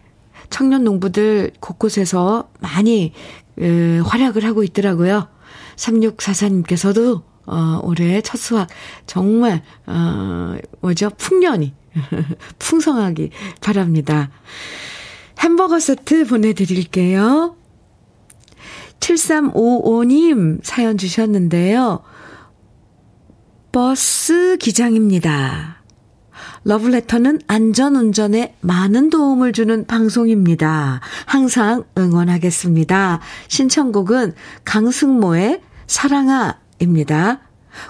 [0.49, 3.13] 청년 농부들 곳곳에서 많이
[3.59, 5.27] 에, 활약을 하고 있더라고요.
[5.75, 8.69] 3644님께서도 어, 올해 첫 수확
[9.05, 11.09] 정말 어, 뭐죠?
[11.17, 11.73] 풍년이
[12.59, 14.29] 풍성하기 바랍니다.
[15.39, 17.55] 햄버거 세트 보내드릴게요.
[18.99, 22.03] 7355님 사연 주셨는데요.
[23.71, 25.77] 버스 기장입니다.
[26.63, 30.99] 러브레터는 안전운전에 많은 도움을 주는 방송입니다.
[31.25, 33.19] 항상 응원하겠습니다.
[33.47, 34.33] 신청곡은
[34.65, 37.41] 강승모의 사랑아입니다.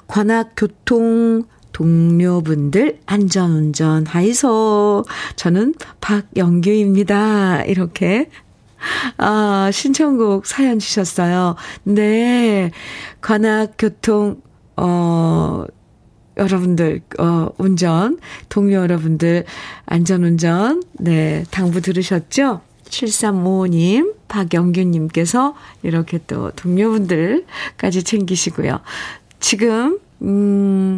[0.08, 5.06] 관악교통 동료분들 안전운전 하이소.
[5.36, 7.64] 저는 박영규입니다.
[7.64, 8.30] 이렇게
[9.18, 11.56] 아, 신청곡 사연 주셨어요.
[11.84, 12.72] 네.
[13.22, 14.42] 관악교통,
[14.82, 15.66] 어,
[16.38, 19.44] 여러분들, 어, 운전, 동료 여러분들,
[19.86, 22.62] 안전운전, 네, 당부 들으셨죠?
[22.86, 28.80] 7355님, 박영규님께서 이렇게 또 동료분들까지 챙기시고요.
[29.42, 30.98] 지금, 음,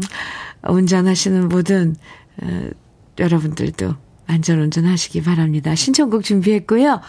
[0.67, 1.95] 운전하시는 모든,
[2.43, 2.69] 어,
[3.17, 3.95] 여러분들도
[4.27, 5.73] 안전운전 하시기 바랍니다.
[5.73, 7.01] 신청곡 준비했고요.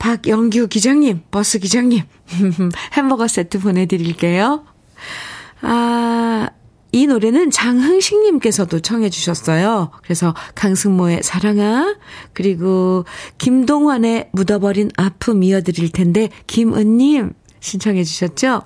[0.00, 2.02] 박영규 기장님, 버스 기장님,
[2.94, 4.64] 햄버거 세트 보내드릴게요.
[5.60, 6.48] 아,
[6.92, 9.90] 이 노래는 장흥식님께서도 청해 주셨어요.
[10.02, 11.96] 그래서 강승모의 사랑아,
[12.32, 13.04] 그리고
[13.38, 18.62] 김동환의 묻어버린 아픔 이어드릴 텐데, 김은님 신청해 주셨죠?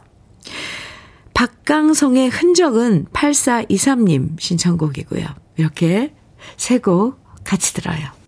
[1.35, 5.26] 박강성의 흔적은 8423님 신청곡이고요.
[5.57, 6.14] 이렇게
[6.57, 8.21] 세 곡 같이 들어요.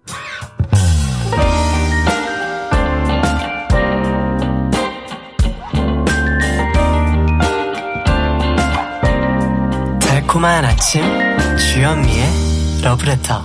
[10.35, 11.01] 달콤한 아침
[11.57, 12.27] 주현미의
[12.83, 13.43] 러브레터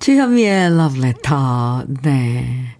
[0.00, 1.84] 주현미의 러브레터.
[2.02, 2.76] 네.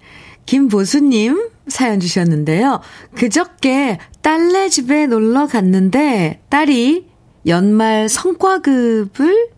[0.47, 2.81] 김보수님 사연 주셨는데요.
[3.15, 7.07] 그저께 딸네 집에 놀러 갔는데 딸이
[7.47, 9.51] 연말 성과급을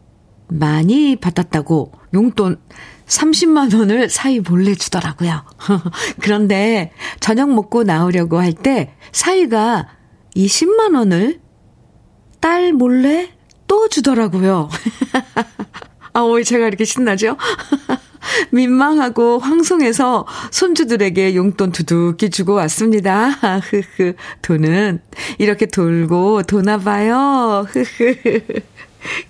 [0.48, 2.60] 많이 받았다고 용돈
[3.06, 5.42] 30만 원을 사이 몰래 주더라고요.
[6.20, 9.88] 그런데 저녁 먹고 나오려고 할 때 사이가
[10.36, 11.41] 20만 원을
[12.42, 13.30] 딸 몰래
[13.68, 14.68] 또 주더라고요.
[16.12, 17.36] 아, 왜 제가 이렇게 신나죠?
[18.50, 23.28] 민망하고 황송해서 손주들에게 용돈 두둑히 주고 왔습니다.
[23.62, 24.14] 흐흐.
[24.42, 25.00] 돈은
[25.38, 27.64] 이렇게 돌고 도나 봐요.
[27.68, 28.40] 흐흐.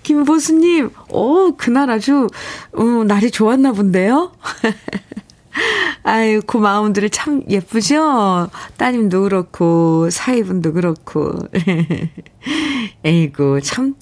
[0.03, 2.27] 김보수님, 오, 그날 아주,
[2.73, 4.31] 어, 날이 좋았나 본데요?
[6.03, 8.49] 아유, 그 마음들이 참 예쁘죠?
[8.77, 11.37] 따님도 그렇고, 사위분도 그렇고.
[13.03, 13.95] 에이구, 참,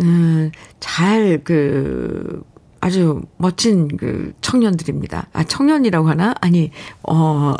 [0.00, 2.42] 음, 잘, 그,
[2.80, 5.28] 아주 멋진 그 청년들입니다.
[5.32, 6.34] 아, 청년이라고 하나?
[6.40, 6.70] 아니,
[7.02, 7.54] 어,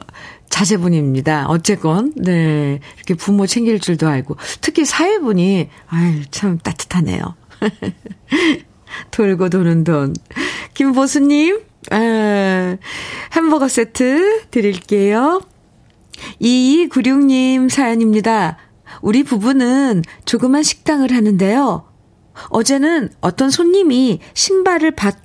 [0.51, 1.47] 자제분입니다.
[1.49, 2.81] 어쨌건, 네.
[2.97, 4.37] 이렇게 부모 챙길 줄도 알고.
[4.61, 7.35] 특히 사회분이, 아유, 참 따뜻하네요.
[9.11, 10.15] 돌고 도는 돈.
[10.75, 12.77] 김보수님, 아,
[13.33, 15.43] 햄버거 세트 드릴게요.
[16.41, 18.57] 2296님 사연입니다.
[19.03, 21.85] 우리 부부는 조그만 식당을 하는데요.
[22.49, 25.19] 어제는 어떤 손님이 신발을 받,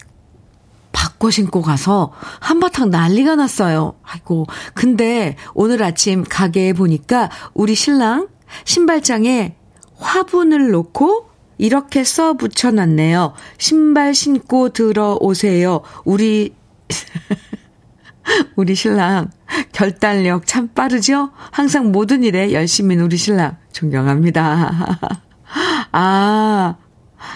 [0.92, 3.96] 바꿔 신고 가서 한바탕 난리가 났어요.
[4.04, 4.46] 아이고.
[4.74, 8.28] 근데 오늘 아침 가게에 보니까 우리 신랑
[8.66, 9.56] 신발장에
[9.96, 11.29] 화분을 놓고
[11.60, 13.34] 이렇게 써 붙여놨네요.
[13.60, 15.82] 신발 신고 들어오세요.
[16.06, 16.56] 우리,
[18.56, 19.30] 우리 신랑.
[19.74, 21.32] 결단력 참 빠르죠?
[21.52, 23.58] 항상 모든 일에 열심인 우리 신랑.
[23.74, 25.00] 존경합니다.
[25.92, 26.78] 아,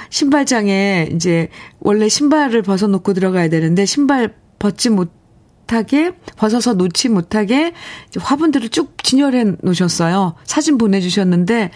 [0.10, 1.50] 신발장에 이제
[1.80, 7.74] 원래 신발을 벗어놓고 들어가야 되는데 신발 벗지 못하게 벗어서 놓지 못하게
[8.18, 10.36] 화분들을 쭉 진열해 놓으셨어요.
[10.46, 11.72] 사진 보내주셨는데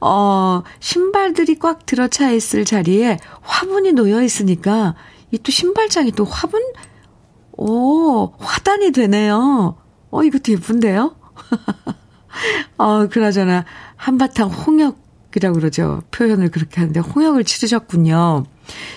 [0.00, 4.94] 어 신발들이 꽉 들어차 있을 자리에 화분이 놓여 있으니까
[5.30, 6.62] 이 또 신발장이 또 화분
[7.52, 9.76] 오 화단이 되네요.
[10.10, 11.16] 어 이것도 예쁜데요.
[12.78, 13.64] 어 그나저나
[13.96, 16.02] 한바탕 홍역 이라고 그러죠.
[16.10, 18.44] 표현을 그렇게 하는데 홍역을 치르셨군요.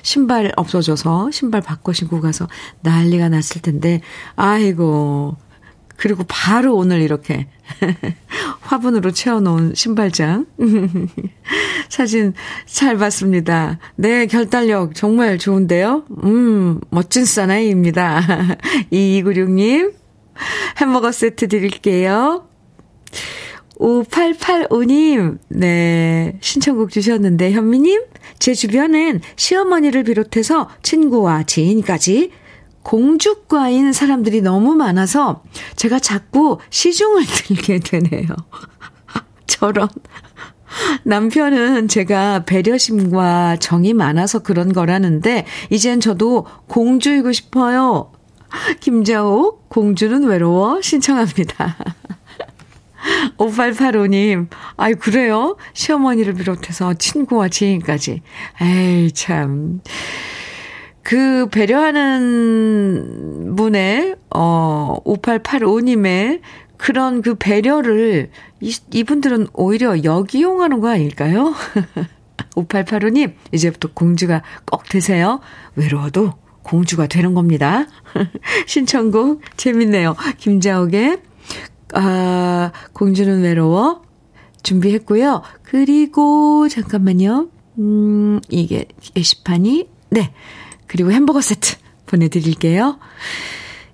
[0.02, 2.48] 신발 없어져서 신발 바꿔 신고 가서
[2.82, 4.02] 난리가 났을 텐데
[4.36, 5.36] 아이고
[6.02, 7.46] 그리고 바로 오늘 이렇게
[8.62, 10.48] 화분으로 채워놓은 신발장
[11.90, 12.34] 사진
[12.66, 13.78] 잘 봤습니다.
[13.96, 16.06] 네 결단력 정말 좋은데요.
[16.24, 18.58] 음 멋진 사나이입니다.
[18.92, 19.94] 2296님
[20.80, 22.48] 햄버거 세트 드릴게요.
[23.80, 28.04] 5885님, 네, 신청곡 주셨는데, 현미님,
[28.38, 32.30] 제 주변엔 시어머니를 비롯해서 친구와 지인까지
[32.84, 35.44] 공주과인 사람들이 너무 많아서
[35.76, 38.28] 제가 자꾸 시중을 들게 되네요.
[39.48, 39.88] 저런.
[41.04, 48.12] 남편은 제가 배려심과 정이 많아서 그런 거라는데, 이젠 저도 공주이고 싶어요.
[48.80, 51.78] 김자옥, 공주는 외로워 신청합니다.
[53.38, 55.58] 5885님, 아이, 그래요?
[55.74, 58.22] 시어머니를 비롯해서 친구와 지인까지.
[58.62, 59.82] 에이, 참.
[61.04, 66.42] 그 배려하는 분의, 어, 5885님의
[66.78, 71.54] 그런 그 배려를 이, 이분들은 오히려 역이용하는 거 아닐까요?
[72.56, 75.40] 5885님, 이제부터 공주가 꼭 되세요.
[75.76, 76.34] 외로워도
[76.64, 77.86] 공주가 되는 겁니다.
[78.68, 80.16] 신청곡 재밌네요.
[80.38, 81.22] 김자옥의
[81.94, 84.04] 아, 공주는 외로워
[84.64, 85.42] 준비했고요.
[85.64, 87.50] 그리고 잠깐만요.
[87.80, 88.86] 음, 이게
[89.16, 90.34] 게시판이 네.
[90.92, 93.00] 그리고 햄버거 세트 보내드릴게요.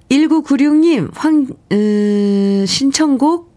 [0.09, 3.55] 1996님, 황, 음, 신청곡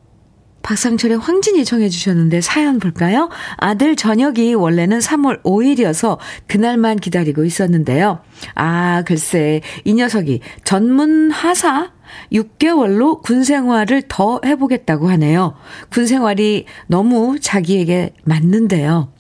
[0.63, 3.31] 박상철의 황진이 청해 주셨는데 사연 볼까요?
[3.57, 6.19] 아들 저녁이 원래는 3월 5일이어서
[6.49, 8.21] 그날만 기다리고 있었는데요.
[8.57, 11.93] 아, 글쎄, 이 녀석이 전문 하사
[12.31, 15.55] 6개월로 군 생활을 더 해보겠다고 하네요.
[15.89, 19.11] 군 생활이 너무 자기에게 맞는데요.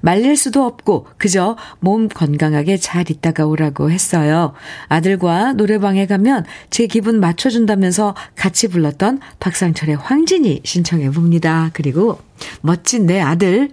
[0.00, 4.52] 말릴 수도 없고 그저 몸 건강하게 잘 있다가 오라고 했어요.
[4.88, 11.70] 아들과 노래방에 가면 제 기분 맞춰준다면서 같이 불렀던 박상철의 황진이 신청해 봅니다.
[11.72, 12.18] 그리고
[12.60, 13.70] 멋진 내 아들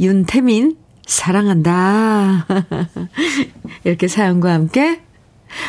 [0.00, 0.76] 윤태민
[1.06, 2.46] 사랑한다.
[3.84, 5.00] 이렇게 사연과 함께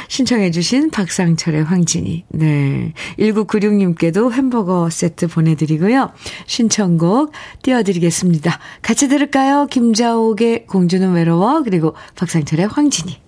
[0.07, 2.25] 신청해주신 박상철의 황진이.
[2.29, 2.93] 네.
[3.19, 6.11] 1996님께도 햄버거 세트 보내드리고요.
[6.45, 7.31] 신청곡
[7.61, 8.59] 띄워드리겠습니다.
[8.81, 9.67] 같이 들을까요?
[9.67, 13.21] 김자옥의 공주는 외로워, 그리고 박상철의 황진이.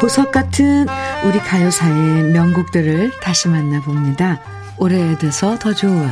[0.00, 0.86] 보석 같은
[1.24, 4.61] 우리 가요사의 명곡들을 다시 만나봅니다.
[4.78, 6.08] 오래돼서 더 좋은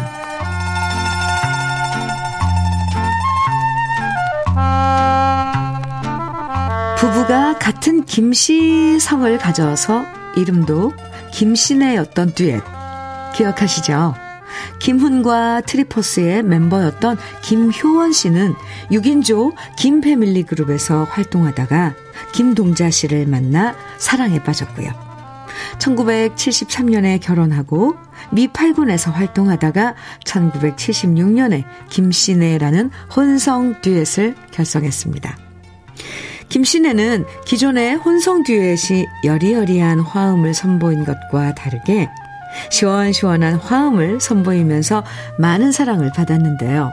[6.99, 10.05] 부부가 같은 김씨성을 가져서
[10.37, 10.93] 이름도
[11.33, 12.63] 김씨네였던 듀엣
[13.35, 14.15] 기억하시죠?
[14.81, 18.55] 김훈과 트리퍼스의 멤버였던 김효원 씨는
[18.91, 21.95] 6인조 김패밀리 그룹에서 활동하다가
[22.33, 24.91] 김동자 씨를 만나 사랑에 빠졌고요.
[25.79, 27.97] 1973년에 결혼하고
[28.33, 35.37] 미 8군에서 활동하다가 1976년에 김신혜라는 혼성 듀엣을 결성했습니다.
[36.49, 42.09] 김신혜는 기존의 혼성 듀엣이 여리여리한 화음을 선보인 것과 다르게
[42.71, 45.05] 시원시원한 화음을 선보이면서
[45.39, 46.91] 많은 사랑을 받았는데요.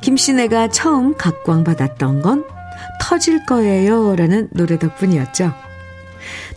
[0.00, 2.44] 김신혜가 처음 각광받았던 건
[3.00, 5.52] 터질 거예요 라는 노래 덕분이었죠.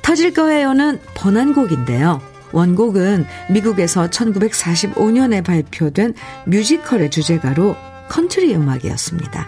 [0.01, 2.21] 터질 거예요는 번안곡인데요.
[2.53, 6.13] 원곡은 미국에서 1945년에 발표된
[6.45, 7.75] 뮤지컬의 주제가로
[8.09, 9.47] 컨트리 음악이었습니다.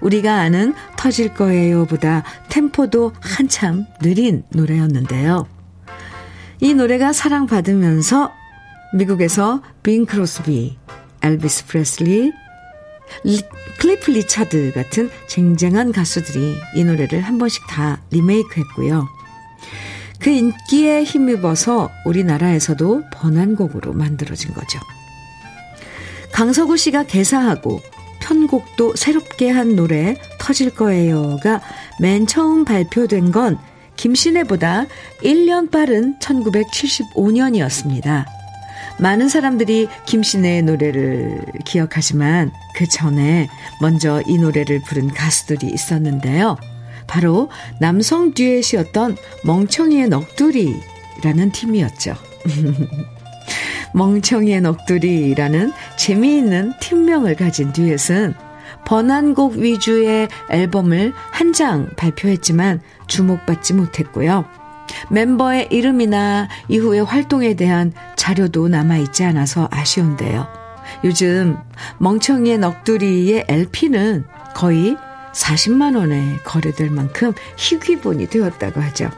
[0.00, 5.46] 우리가 아는 터질 거예요 보다 템포도 한참 느린 노래였는데요.
[6.60, 8.32] 이 노래가 사랑받으면서
[8.94, 10.76] 미국에서 빙 크로스비,
[11.22, 12.32] 엘비스 프레슬리,
[13.24, 13.40] 리,
[13.78, 19.06] 클리프 리차드 같은 쟁쟁한 가수들이 이 노래를 한 번씩 다 리메이크 했고요.
[20.18, 24.80] 그 인기에 힘입어서 우리나라에서도 번안곡으로 만들어진 거죠.
[26.32, 27.80] 강서구 씨가 개사하고
[28.20, 31.60] 편곡도 새롭게 한 노래 터질 거예요가
[32.00, 33.58] 맨 처음 발표된 건
[33.96, 34.86] 김신혜보다
[35.22, 38.24] 1년 빠른 1975년이었습니다.
[39.00, 43.48] 많은 사람들이 김신혜의 노래를 기억하지만 그 전에
[43.80, 46.56] 먼저 이 노래를 부른 가수들이 있었는데요.
[47.08, 47.50] 바로
[47.80, 52.14] 남성 듀엣이었던 멍청이의 넋두리라는 팀이었죠.
[53.94, 58.34] 멍청이의 넋두리라는 재미있는 팀명을 가진 듀엣은
[58.84, 64.44] 번안곡 위주의 앨범을 한 장 발표했지만 주목받지 못했고요.
[65.10, 70.46] 멤버의 이름이나 이후의 활동에 대한 자료도 남아있지 않아서 아쉬운데요.
[71.04, 71.56] 요즘
[71.98, 74.96] 멍청이의 넋두리의 LP는 거의
[75.32, 79.10] 40만 원에 거래될 만큼 희귀본이 되었다고 하죠.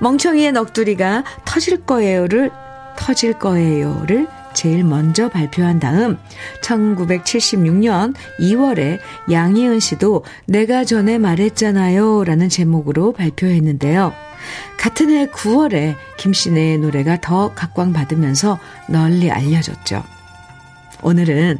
[0.00, 2.50] 멍청이의 넋두리가 터질 거예요를,
[2.96, 6.18] 터질 거예요를 제일 먼저 발표한 다음
[6.62, 8.98] 1976년 2월에
[9.30, 14.12] 양희은 씨도 내가 전에 말했잖아요 라는 제목으로 발표했는데요.
[14.78, 18.58] 같은 해 9월에 김신혜의 노래가 더 각광받으면서
[18.88, 20.02] 널리 알려졌죠.
[21.02, 21.58] 오늘은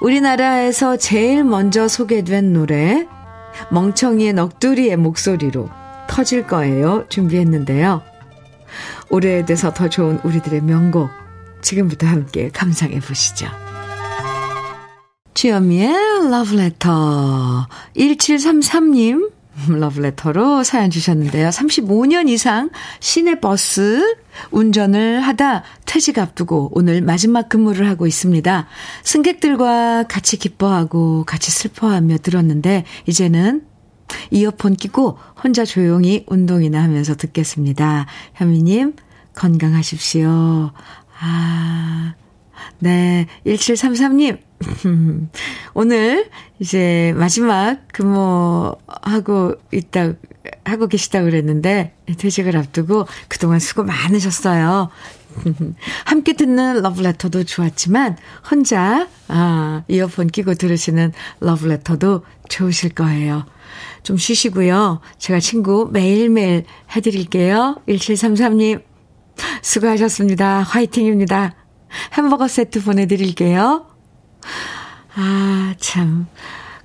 [0.00, 3.06] 우리나라에서 제일 먼저 소개된 노래
[3.70, 5.68] 멍청이의 넋두리의 목소리로
[6.08, 8.02] 터질 거예요 준비했는데요.
[9.10, 11.10] 오래돼서 더 좋은 우리들의 명곡
[11.60, 13.46] 지금부터 함께 감상해 보시죠.
[15.34, 19.30] 주현미의 러브레터 1733님
[19.68, 21.48] 러브레터로 사연 주셨는데요.
[21.50, 24.16] 35년 이상 시내버스
[24.50, 28.66] 운전을 하다 퇴직 앞두고 오늘 마지막 근무를 하고 있습니다.
[29.02, 33.66] 승객들과 같이 기뻐하고 같이 슬퍼하며 들었는데 이제는
[34.30, 38.06] 이어폰 끼고 혼자 조용히 운동이나 하면서 듣겠습니다.
[38.34, 38.94] 현미님
[39.34, 40.72] 건강하십시오.
[41.20, 42.14] 아,
[42.78, 43.26] 네.
[43.46, 44.38] 1733님.
[45.74, 50.12] 오늘 이제 마지막 근무하고 있다,
[50.64, 54.90] 하고 계시다고 그랬는데, 퇴직을 앞두고 그동안 수고 많으셨어요.
[56.04, 58.16] 함께 듣는 러브레터도 좋았지만,
[58.50, 63.46] 혼자, 아, 이어폰 끼고 들으시는 러브레터도 좋으실 거예요.
[64.02, 65.00] 좀 쉬시고요.
[65.18, 67.76] 제가 친구 매일매일 해드릴게요.
[67.88, 68.82] 1733님.
[69.62, 70.60] 수고하셨습니다.
[70.60, 71.54] 화이팅입니다.
[72.14, 73.86] 햄버거 세트 보내드릴게요.
[75.14, 76.26] 아, 참.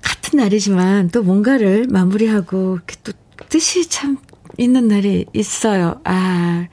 [0.02, 3.12] 같은 날이지만 또 뭔가를 마무리하고 또
[3.50, 4.18] 뜻이 참
[4.58, 6.00] 있는 날이 있어요.
[6.04, 6.68] 아.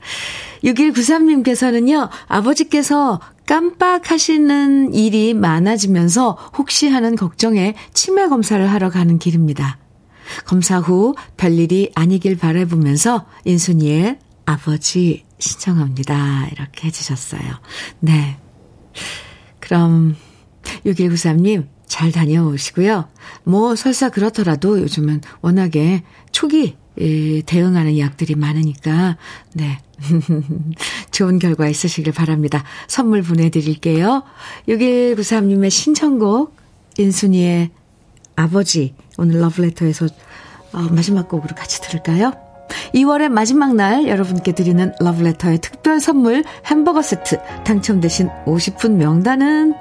[0.63, 9.77] 6193님께서는요, 아버지께서 깜빡하시는 일이 많아지면서 혹시 하는 걱정에 치매 검사를 하러 가는 길입니다.
[10.45, 16.47] 검사 후 별일이 아니길 바라보면서 인순이의 아버지 신청합니다.
[16.51, 17.41] 이렇게 해주셨어요.
[17.99, 18.37] 네.
[19.59, 20.15] 그럼
[20.85, 23.07] 6193님 잘 다녀오시고요.
[23.43, 29.17] 뭐 설사 그렇더라도 요즘은 워낙에 초기 예, 대응하는 약들이 많으니까
[29.53, 29.79] 네.
[31.11, 32.63] 좋은 결과 있으시길 바랍니다.
[32.87, 34.23] 선물 보내드릴게요.
[34.67, 36.55] 6193님의 신청곡
[36.97, 37.71] 인순이의
[38.35, 40.07] 아버지 오늘 러브레터에서
[40.73, 42.33] 어, 마지막 곡으로 같이 들을까요?
[42.93, 49.73] 2월의 마지막 날 여러분께 드리는 러브레터의 특별 선물 햄버거 세트 당첨되신 50분 명단은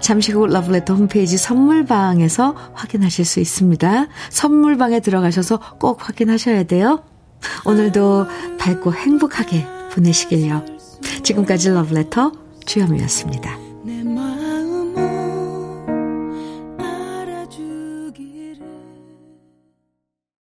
[0.00, 4.06] 잠시 후 러브레터 홈페이지 선물방에서 확인하실 수 있습니다.
[4.30, 7.02] 선물방에 들어가셔서 꼭 확인하셔야 돼요.
[7.64, 8.26] 오늘도
[8.58, 10.64] 밝고 행복하게 보내시길요.
[11.22, 12.32] 지금까지 러브레터
[12.66, 13.69] 주현미였습니다.